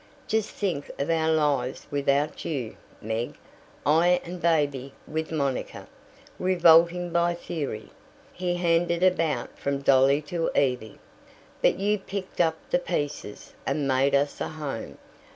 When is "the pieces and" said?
12.71-13.87